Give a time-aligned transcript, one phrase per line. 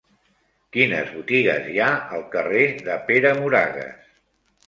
[0.75, 4.11] Quines botigues hi ha al carrer de Pere Moragues?